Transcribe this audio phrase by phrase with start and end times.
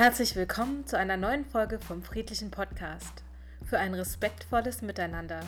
[0.00, 3.22] Herzlich willkommen zu einer neuen Folge vom Friedlichen Podcast
[3.66, 5.40] für ein respektvolles Miteinander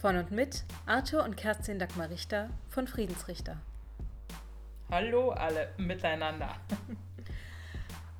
[0.00, 3.58] von und mit Arthur und Kerstin Dagmar Richter von Friedensrichter.
[4.90, 6.56] Hallo alle miteinander.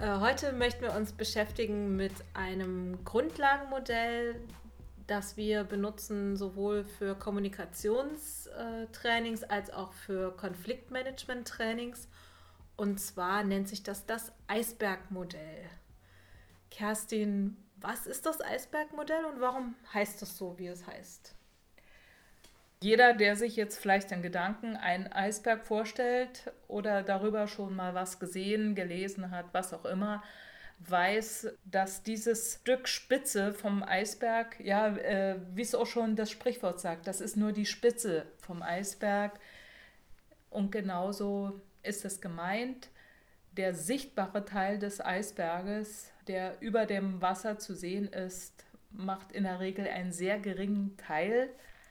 [0.01, 4.37] Äh, heute möchten wir uns beschäftigen mit einem Grundlagenmodell,
[5.09, 12.07] das wir benutzen sowohl für Kommunikationstrainings als auch für Konfliktmanagement-Trainings.
[12.79, 15.65] Und zwar nennt sich das das Eisbergmodell.
[16.71, 21.35] Kerstin, was ist das Eisbergmodell und warum heißt es so, wie es heißt?
[22.81, 28.21] Jeder, der sich jetzt vielleicht in Gedanken einen Eisberg vorstellt oder darüber schon mal was
[28.21, 30.23] gesehen, gelesen hat, was auch immer,
[30.79, 36.79] weiß, dass dieses Stück Spitze vom Eisberg, ja, äh, wie es auch schon das Sprichwort
[36.79, 39.41] sagt, das ist nur die Spitze vom Eisberg.
[40.49, 42.91] Und genauso ist es gemeint.
[43.57, 49.59] Der sichtbare Teil des Eisberges, der über dem Wasser zu sehen ist, macht in der
[49.59, 51.51] Regel einen sehr geringen Teil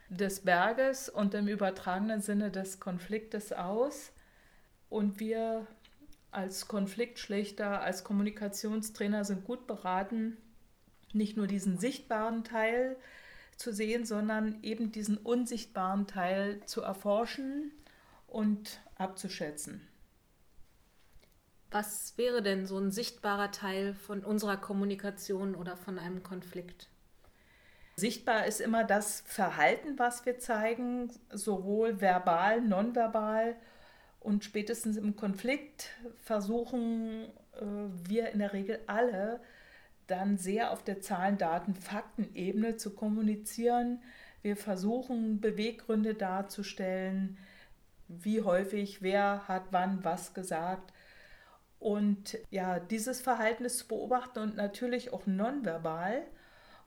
[0.09, 4.13] des Berges und im übertragenen Sinne des Konfliktes aus.
[4.89, 5.67] Und wir
[6.31, 10.37] als Konfliktschlichter, als Kommunikationstrainer sind gut beraten,
[11.11, 12.95] nicht nur diesen sichtbaren Teil
[13.57, 17.71] zu sehen, sondern eben diesen unsichtbaren Teil zu erforschen
[18.27, 19.87] und abzuschätzen.
[21.71, 26.89] Was wäre denn so ein sichtbarer Teil von unserer Kommunikation oder von einem Konflikt?
[27.97, 33.55] Sichtbar ist immer das Verhalten, was wir zeigen, sowohl verbal, nonverbal
[34.19, 35.89] und spätestens im Konflikt
[36.21, 37.65] versuchen äh,
[38.07, 39.41] wir in der Regel alle
[40.05, 44.01] dann sehr auf der Zahlen, Daten, Fakten-Ebene zu kommunizieren.
[44.41, 47.37] Wir versuchen Beweggründe darzustellen,
[48.07, 50.93] wie häufig, wer hat wann was gesagt.
[51.79, 56.23] Und ja, dieses Verhalten ist zu beobachten und natürlich auch nonverbal.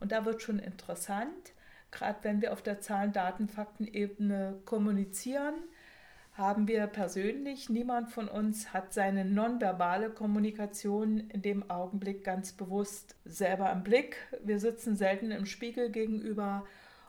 [0.01, 1.53] Und da wird schon interessant,
[1.91, 5.55] gerade wenn wir auf der Zahlen, Daten, Fakten-Ebene kommunizieren,
[6.33, 13.17] haben wir persönlich, niemand von uns hat seine nonverbale Kommunikation in dem Augenblick ganz bewusst
[13.25, 14.17] selber im Blick.
[14.43, 16.65] Wir sitzen selten im Spiegel gegenüber,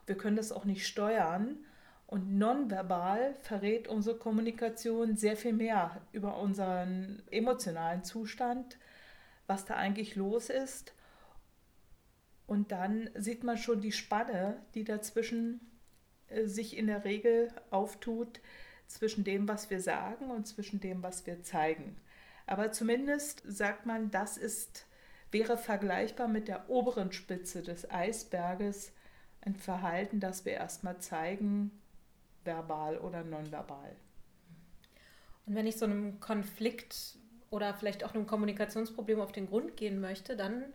[0.05, 1.63] wir können das auch nicht steuern.
[2.11, 8.77] Und nonverbal verrät unsere Kommunikation sehr viel mehr über unseren emotionalen Zustand,
[9.47, 10.93] was da eigentlich los ist.
[12.47, 15.61] Und dann sieht man schon die Spanne, die dazwischen
[16.27, 18.41] äh, sich in der Regel auftut,
[18.87, 21.95] zwischen dem, was wir sagen und zwischen dem, was wir zeigen.
[22.45, 24.85] Aber zumindest sagt man, das ist,
[25.31, 28.91] wäre vergleichbar mit der oberen Spitze des Eisberges
[29.39, 31.71] ein Verhalten, das wir erstmal zeigen,
[32.43, 33.95] verbal oder nonverbal.
[35.45, 37.17] Und wenn ich so einem Konflikt
[37.49, 40.65] oder vielleicht auch einem Kommunikationsproblem auf den Grund gehen möchte, dann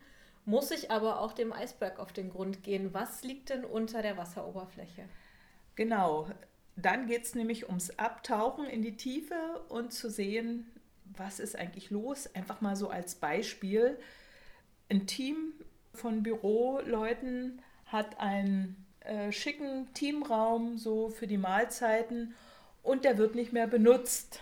[0.45, 2.95] muss ich aber auch dem Eisberg auf den Grund gehen.
[2.95, 5.05] Was liegt denn unter der Wasseroberfläche?
[5.75, 6.31] Genau,
[6.77, 10.71] dann geht es nämlich ums Abtauchen in die Tiefe und zu sehen,
[11.05, 12.33] was ist eigentlich los.
[12.35, 13.99] Einfach mal so als Beispiel.
[14.89, 15.53] Ein Team
[15.95, 22.35] von Büroleuten hat einen äh, schicken Teamraum so für die Mahlzeiten
[22.83, 24.41] und der wird nicht mehr benutzt,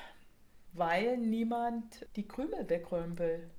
[0.72, 3.50] weil niemand die Krümel wegräumen will.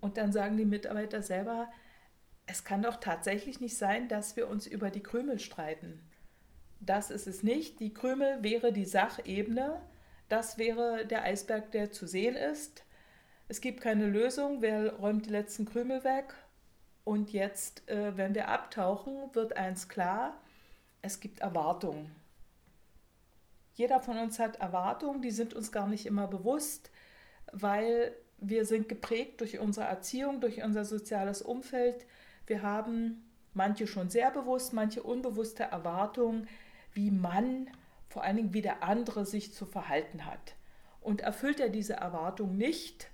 [0.00, 1.68] Und dann sagen die Mitarbeiter selber,
[2.46, 6.00] es kann doch tatsächlich nicht sein, dass wir uns über die Krümel streiten.
[6.80, 7.80] Das ist es nicht.
[7.80, 9.80] Die Krümel wäre die Sachebene.
[10.28, 12.84] Das wäre der Eisberg, der zu sehen ist.
[13.48, 14.62] Es gibt keine Lösung.
[14.62, 16.34] Wer räumt die letzten Krümel weg?
[17.06, 20.36] Und jetzt, äh, wenn wir abtauchen, wird eins klar,
[21.02, 22.10] es gibt Erwartungen.
[23.74, 26.90] Jeder von uns hat Erwartungen, die sind uns gar nicht immer bewusst,
[27.52, 32.06] weil wir sind geprägt durch unsere Erziehung, durch unser soziales Umfeld.
[32.48, 36.48] Wir haben manche schon sehr bewusst, manche unbewusste Erwartungen,
[36.92, 37.70] wie man,
[38.08, 40.56] vor allen Dingen wie der andere sich zu verhalten hat.
[41.00, 43.10] Und erfüllt er diese Erwartung nicht,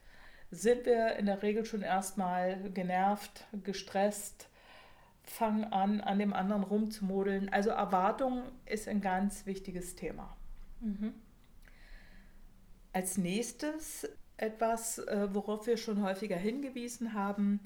[0.52, 4.48] sind wir in der Regel schon erstmal genervt, gestresst,
[5.24, 7.48] fangen an, an dem anderen rumzumodeln.
[7.48, 10.36] Also Erwartung ist ein ganz wichtiges Thema.
[10.80, 11.14] Mhm.
[12.92, 14.06] Als nächstes
[14.36, 17.60] etwas, äh, worauf wir schon häufiger hingewiesen haben,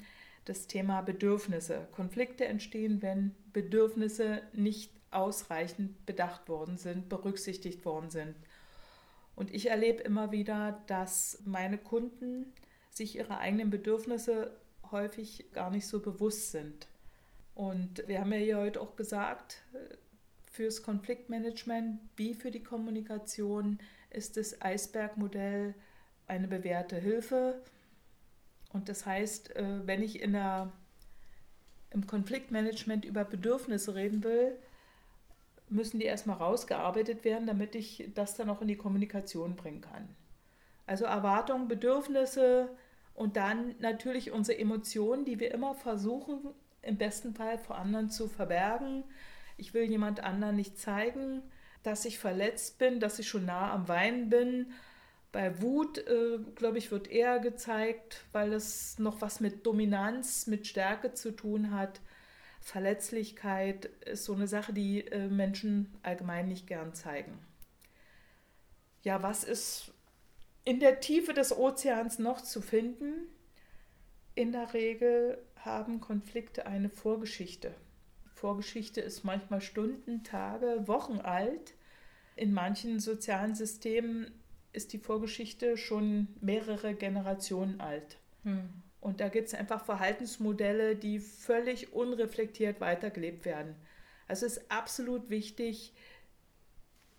[0.45, 1.89] das Thema Bedürfnisse.
[1.91, 8.35] Konflikte entstehen, wenn Bedürfnisse nicht ausreichend bedacht worden sind, berücksichtigt worden sind.
[9.35, 12.53] Und ich erlebe immer wieder, dass meine Kunden
[12.97, 14.51] sich ihrer eigenen Bedürfnisse
[14.91, 16.87] häufig gar nicht so bewusst sind.
[17.55, 19.63] Und wir haben ja hier heute auch gesagt,
[20.51, 23.79] fürs Konfliktmanagement wie für die Kommunikation
[24.09, 25.75] ist das Eisbergmodell
[26.27, 27.61] eine bewährte Hilfe.
[28.73, 30.71] Und das heißt, äh, wenn ich in der,
[31.91, 34.57] im Konfliktmanagement über Bedürfnisse reden will,
[35.69, 40.07] müssen die erstmal rausgearbeitet werden, damit ich das dann auch in die Kommunikation bringen kann.
[40.85, 42.69] Also Erwartungen, Bedürfnisse
[43.17, 46.53] und dann natürlich unsere Emotionen, die wir immer versuchen,
[46.83, 49.03] im besten Fall vor anderen zu verbergen.
[49.57, 51.41] Ich will jemand anderen nicht zeigen,
[51.81, 54.71] dass ich verletzt bin, dass ich schon nah am Weinen bin.
[55.31, 60.67] Bei Wut, äh, glaube ich, wird eher gezeigt, weil es noch was mit Dominanz, mit
[60.67, 62.01] Stärke zu tun hat.
[62.61, 67.39] Verletzlichkeit ist so eine Sache, die äh, Menschen allgemein nicht gern zeigen.
[69.01, 69.91] Ja, was ist
[70.67, 73.29] in der Tiefe des Ozeans noch zu finden?
[74.35, 77.73] In der Regel haben Konflikte eine Vorgeschichte.
[78.33, 81.73] Vorgeschichte ist manchmal Stunden, Tage, Wochen alt.
[82.35, 84.29] In manchen sozialen Systemen
[84.73, 88.17] ist die Vorgeschichte schon mehrere Generationen alt.
[88.43, 88.67] Hm.
[88.99, 93.73] Und da gibt es einfach Verhaltensmodelle, die völlig unreflektiert weitergelebt werden.
[94.27, 95.93] Also es ist absolut wichtig,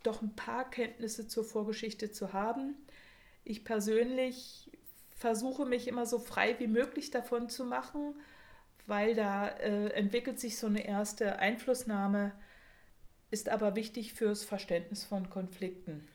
[0.02, 2.76] doch ein paar Kenntnisse zur Vorgeschichte zu haben.
[3.44, 4.70] Ich persönlich
[5.16, 8.14] versuche mich immer so frei wie möglich davon zu machen,
[8.86, 12.32] weil da äh, entwickelt sich so eine erste Einflussnahme,
[13.30, 16.08] ist aber wichtig fürs Verständnis von Konflikten.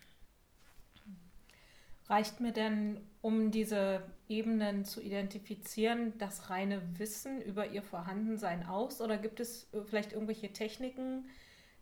[2.07, 8.99] Reicht mir denn, um diese Ebenen zu identifizieren, das reine Wissen über ihr Vorhandensein aus?
[9.01, 11.25] Oder gibt es äh, vielleicht irgendwelche Techniken,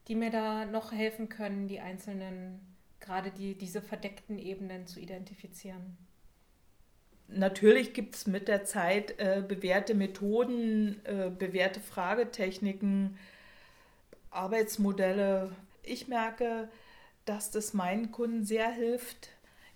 [0.08, 2.60] die mir da noch helfen können, die einzelnen,
[3.02, 5.98] gerade die, diese verdeckten Ebenen zu identifizieren?
[7.28, 13.18] Natürlich gibt es mit der Zeit äh, bewährte Methoden, äh, bewährte Fragetechniken,
[14.32, 15.52] Arbeitsmodelle.
[15.84, 16.70] Ich merke,
[17.26, 19.30] dass das meinen Kunden sehr hilft,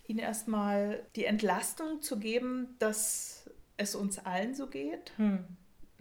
[0.06, 5.12] ihnen erstmal die Entlastung zu geben, dass es uns allen so geht.
[5.16, 5.44] Hm.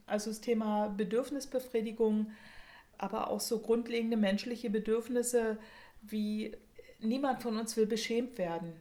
[0.06, 2.32] Also das Thema Bedürfnisbefriedigung,
[2.98, 5.58] aber auch so grundlegende menschliche Bedürfnisse
[6.02, 6.56] wie
[7.00, 8.74] niemand von uns will beschämt werden.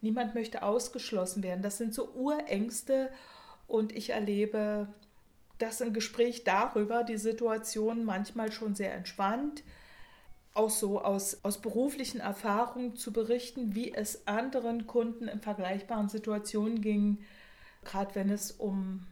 [0.00, 1.62] Niemand möchte ausgeschlossen werden.
[1.62, 3.10] Das sind so Urängste
[3.66, 4.88] und ich erlebe
[5.58, 9.62] das im Gespräch darüber, die Situation manchmal schon sehr entspannt
[10.54, 16.80] auch so aus, aus beruflichen Erfahrungen zu berichten, wie es anderen Kunden in vergleichbaren Situationen
[16.80, 17.18] ging,
[17.84, 19.06] gerade wenn es um,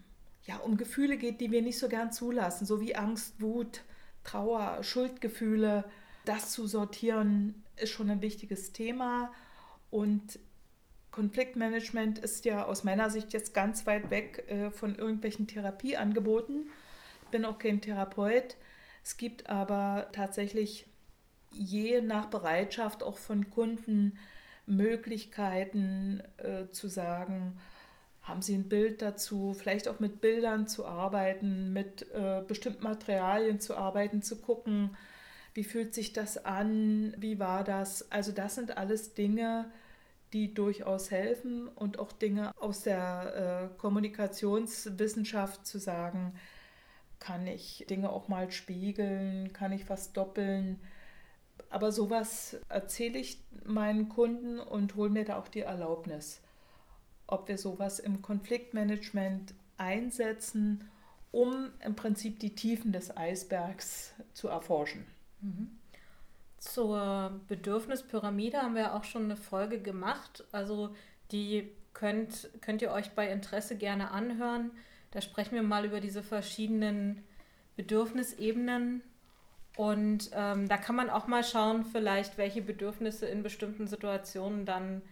[0.45, 3.83] ja, um Gefühle geht, die wir nicht so gern zulassen, so wie Angst, Wut,
[4.25, 5.85] Trauer, Schuldgefühle.
[6.25, 9.33] Das zu sortieren ist schon ein wichtiges Thema
[9.91, 10.39] und
[11.11, 16.69] Konfliktmanagement ist ja aus meiner Sicht jetzt ganz weit weg äh, von irgendwelchen Therapieangeboten.
[17.25, 18.57] Ich bin auch kein Therapeut.
[19.03, 20.87] Es gibt aber tatsächlich
[21.51, 24.19] je nach Bereitschaft auch von Kunden
[24.67, 27.59] Möglichkeiten äh, zu sagen,
[28.23, 33.59] haben Sie ein Bild dazu, vielleicht auch mit Bildern zu arbeiten, mit äh, bestimmten Materialien
[33.59, 34.97] zu arbeiten, zu gucken,
[35.59, 38.13] wie fühlt sich das an, wie war das.
[38.13, 39.71] Also das sind alles Dinge,
[40.33, 46.35] die durchaus helfen und auch Dinge aus der äh, Kommunikationswissenschaft zu sagen,
[47.19, 50.79] kann ich Dinge auch mal spiegeln, kann ich was doppeln
[51.71, 56.41] aber sowas erzähle ich meinen Kunden und hole mir da auch die Erlaubnis,
[57.27, 60.89] ob wir sowas im Konfliktmanagement einsetzen,
[61.31, 65.05] um im Prinzip die Tiefen des Eisbergs zu erforschen.
[66.59, 70.45] Zur Bedürfnispyramide haben wir auch schon eine Folge gemacht.
[70.53, 70.95] Also
[71.31, 74.71] die könnt, könnt ihr euch bei Interesse gerne anhören.
[75.11, 77.25] Da sprechen wir mal über diese verschiedenen
[77.77, 79.03] Bedürfnisebenen
[79.77, 85.03] und ähm, da kann man auch mal schauen, vielleicht welche Bedürfnisse in bestimmten Situationen dann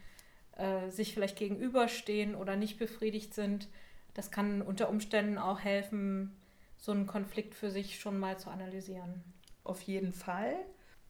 [0.57, 3.69] äh, sich vielleicht gegenüberstehen oder nicht befriedigt sind.
[4.15, 6.37] Das kann unter Umständen auch helfen,
[6.79, 9.23] so einen Konflikt für sich schon mal zu analysieren.
[9.67, 10.55] Auf jeden Fall.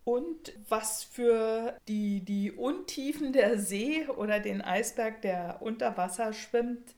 [0.04, 6.94] Und was für die, die Untiefen der See oder den Eisberg, der unter Wasser schwimmt,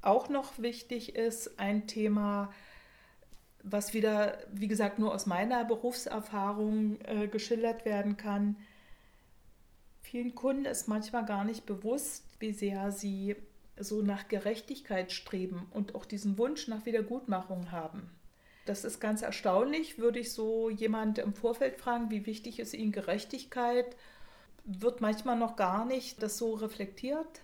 [0.00, 2.52] auch noch wichtig ist, ein Thema,
[3.62, 8.56] was wieder, wie gesagt, nur aus meiner Berufserfahrung äh, geschildert werden kann.
[10.00, 13.36] Vielen Kunden ist manchmal gar nicht bewusst, wie sehr sie
[13.78, 18.10] so nach Gerechtigkeit streben und auch diesen Wunsch nach Wiedergutmachung haben.
[18.64, 22.92] Das ist ganz erstaunlich, würde ich so jemand im Vorfeld fragen, wie wichtig ist Ihnen
[22.92, 23.96] Gerechtigkeit,
[24.64, 27.40] wird manchmal noch gar nicht das so reflektiert.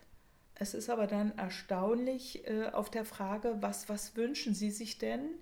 [0.55, 5.39] Es ist aber dann erstaunlich äh, auf der Frage, was, was wünschen Sie sich denn?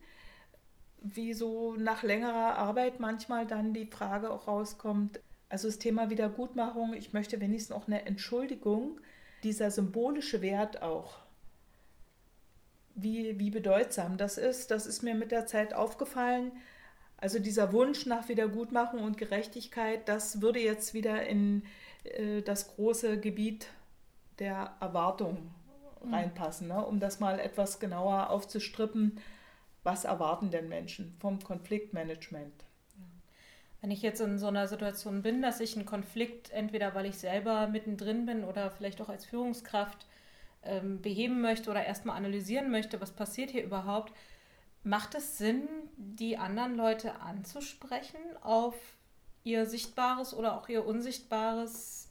[1.14, 6.94] wie so nach längerer Arbeit manchmal dann die Frage auch rauskommt, also das Thema Wiedergutmachung,
[6.94, 9.00] ich möchte wenigstens auch eine Entschuldigung,
[9.42, 11.18] dieser symbolische Wert auch.
[12.96, 14.70] Wie, wie bedeutsam das ist.
[14.70, 16.52] Das ist mir mit der Zeit aufgefallen.
[17.18, 21.62] Also dieser Wunsch nach Wiedergutmachung und Gerechtigkeit, das würde jetzt wieder in
[22.04, 23.68] äh, das große Gebiet
[24.38, 25.50] der Erwartung
[26.02, 26.14] mhm.
[26.14, 26.84] reinpassen, ne?
[26.84, 29.18] um das mal etwas genauer aufzustrippen.
[29.82, 32.64] Was erwarten denn Menschen vom Konfliktmanagement?
[33.80, 37.18] Wenn ich jetzt in so einer Situation bin, dass ich einen Konflikt, entweder weil ich
[37.18, 40.06] selber mittendrin bin oder vielleicht auch als Führungskraft
[40.62, 44.12] ähm, beheben möchte oder erstmal analysieren möchte, was passiert hier überhaupt,
[44.82, 48.74] macht es Sinn, die anderen Leute anzusprechen auf
[49.44, 52.08] ihr sichtbares oder auch ihr unsichtbares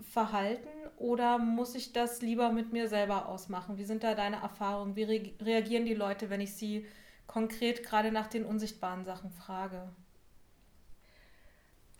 [0.00, 3.78] Verhalten oder muss ich das lieber mit mir selber ausmachen?
[3.78, 4.96] Wie sind da deine Erfahrungen?
[4.96, 6.86] Wie re reagieren die Leute, wenn ich sie
[7.26, 9.88] konkret gerade nach den unsichtbaren Sachen frage?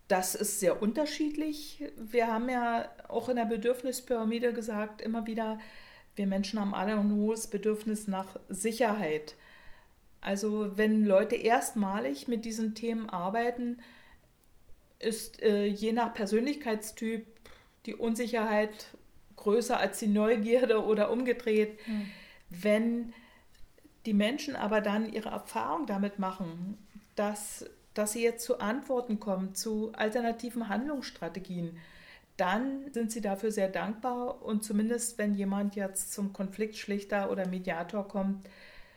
[0.09, 1.85] Das ist sehr unterschiedlich.
[1.97, 5.59] Wir haben ja auch in der Bedürfnispyramide gesagt, immer wieder,
[6.17, 9.37] wir Menschen haben alle ein hohes Bedürfnis nach Sicherheit.
[10.21, 13.79] Also wenn Leute erstmalig mit diesen Themen arbeiten,
[14.99, 17.27] ist äh, je nach Persönlichkeitstyp
[17.87, 18.89] die Unsicherheit
[19.37, 21.79] größer als die Neugierde oder umgedreht.
[21.87, 22.11] Mhm.
[22.51, 23.15] Wenn
[24.07, 26.79] die Menschen aber dann ihre Erfahrung damit machen,
[27.15, 31.77] dass dass sie jetzt zu Antworten kommen, zu alternativen Handlungsstrategien,
[32.37, 34.41] dann sind sie dafür sehr dankbar.
[34.43, 38.49] Und zumindest, wenn jemand jetzt zum Konfliktschlichter oder Mediator kommt,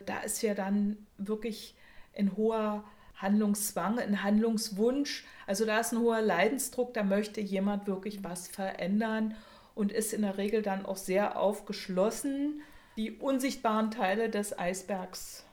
[0.05, 1.75] da ist ja dann wirklich
[2.15, 2.83] ein hoher
[3.15, 5.25] Handlungszwang, ein Handlungswunsch.
[5.47, 9.35] Also da ist ein hoher Leidensdruck, da möchte jemand wirklich was verändern
[9.73, 12.61] und ist in der Regel dann auch sehr aufgeschlossen,
[12.97, 15.43] die unsichtbaren Teile des Eisbergs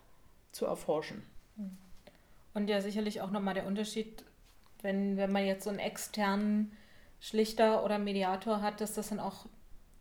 [0.53, 1.23] zu erforschen.
[1.57, 1.88] Mhm.
[2.59, 4.25] Und ja, sicherlich auch nochmal der Unterschied,
[4.83, 6.73] wenn, wenn man jetzt so einen externen
[7.21, 9.47] Schlichter oder Mediator hat, dass das dann auch,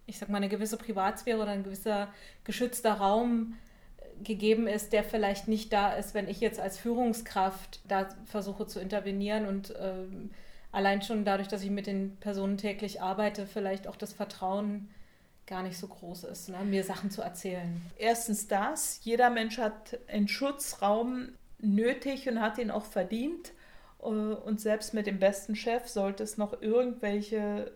[0.08, 2.08] ich sag mal, eine gewisse Privatsphäre oder ein gewisser
[2.46, 3.58] geschützter Raum
[3.98, 8.66] äh, gegeben ist, der vielleicht nicht da ist, wenn ich jetzt als Führungskraft da versuche
[8.66, 10.32] zu intervenieren und ähm,
[10.72, 14.90] allein schon dadurch, dass ich mit den Personen täglich arbeite, vielleicht auch das Vertrauen
[15.46, 16.58] gar nicht so groß ist, ne?
[16.66, 17.84] mir Sachen zu erzählen.
[18.00, 23.54] Erstens das, jeder Mensch hat einen Schutzraum nötig und hat ihn auch verdient.
[24.00, 27.72] Äh, und selbst mit dem besten Chef sollte es noch irgendwelche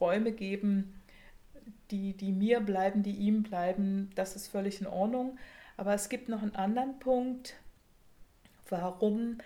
[0.00, 1.00] Räume geben,
[1.90, 4.10] die, die mir bleiben, die ihm bleiben.
[4.14, 5.38] Das ist völlig in Ordnung.
[5.76, 7.54] Aber es gibt noch einen anderen Punkt,
[8.68, 9.38] warum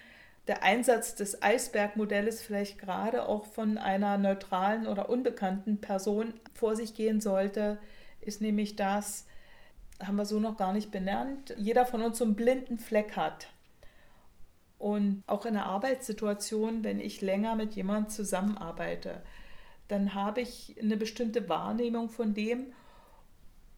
[0.47, 6.95] der Einsatz des Eisbergmodells vielleicht gerade auch von einer neutralen oder unbekannten Person vor sich
[6.95, 7.79] gehen sollte,
[8.21, 9.27] ist nämlich das,
[10.05, 13.49] haben wir so noch gar nicht benannt, jeder von uns so einen blinden Fleck hat.
[14.79, 19.23] Und auch in der Arbeitssituation, wenn ich länger mit jemandem zusammenarbeite,
[19.89, 22.73] dann habe ich eine bestimmte Wahrnehmung von dem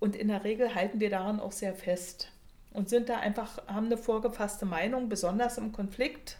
[0.00, 2.32] und in der Regel halten wir daran auch sehr fest
[2.72, 6.38] und sind da einfach, haben eine vorgefasste Meinung, besonders im Konflikt,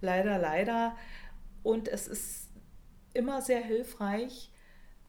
[0.00, 0.96] leider, leider.
[1.62, 2.48] Und es ist
[3.12, 4.50] immer sehr hilfreich,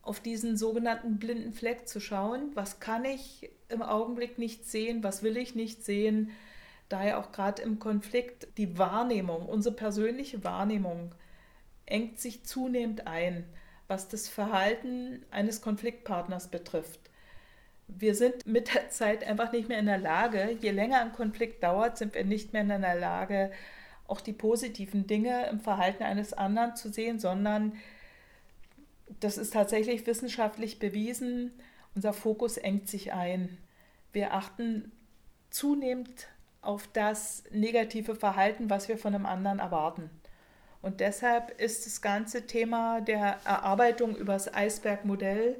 [0.01, 2.51] auf diesen sogenannten blinden Fleck zu schauen.
[2.53, 5.03] Was kann ich im Augenblick nicht sehen?
[5.03, 6.31] Was will ich nicht sehen?
[6.89, 11.13] Daher auch gerade im Konflikt die Wahrnehmung, unsere persönliche Wahrnehmung
[11.85, 13.45] engt sich zunehmend ein,
[13.87, 16.99] was das Verhalten eines Konfliktpartners betrifft.
[17.87, 21.63] Wir sind mit der Zeit einfach nicht mehr in der Lage, je länger ein Konflikt
[21.63, 23.51] dauert, sind wir nicht mehr in der Lage,
[24.07, 27.73] auch die positiven Dinge im Verhalten eines anderen zu sehen, sondern
[29.19, 31.51] das ist tatsächlich wissenschaftlich bewiesen,
[31.93, 33.57] unser Fokus engt sich ein.
[34.13, 34.91] Wir achten
[35.49, 36.27] zunehmend
[36.65, 40.09] auf das negative Verhalten, was wir von einem anderen erwarten.
[40.81, 45.57] Und deshalb ist das ganze Thema der Erarbeitung über das Eisbergmodell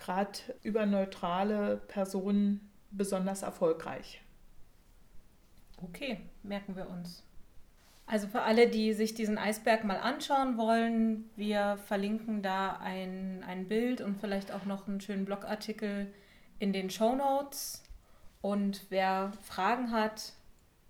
[0.00, 4.22] gerade über neutrale Personen besonders erfolgreich.
[5.82, 7.22] Okay, merken wir uns.
[8.06, 13.68] Also für alle, die sich diesen Eisberg mal anschauen wollen, wir verlinken da ein, ein
[13.68, 16.12] Bild und vielleicht auch noch einen schönen Blogartikel
[16.58, 17.84] in den Show Notes.
[18.42, 20.32] Und wer Fragen hat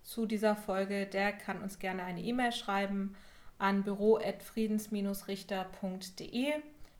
[0.03, 3.17] zu dieser Folge, der kann uns gerne eine E-Mail schreiben
[3.59, 6.53] an büro.friedens-richter.de.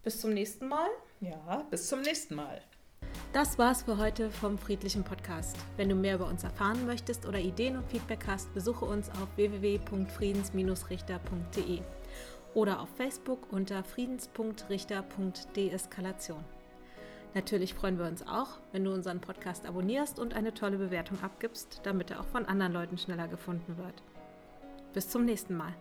[0.03, 0.89] Bis zum nächsten Mal.
[1.21, 2.61] Ja, bis zum nächsten Mal.
[3.33, 5.57] Das war's für heute vom Friedlichen Podcast.
[5.77, 9.29] Wenn du mehr über uns erfahren möchtest oder Ideen und Feedback hast, besuche uns auf
[9.37, 11.83] www.friedens-richter.de
[12.55, 16.45] oder auf Facebook unter friedens.richter.deeskalation.
[17.35, 21.81] Natürlich freuen wir uns auch, wenn du unseren Podcast abonnierst und eine tolle Bewertung abgibst,
[21.85, 24.03] damit er auch von anderen Leuten schneller gefunden wird.
[24.93, 25.75] Bis zum nächsten Mal.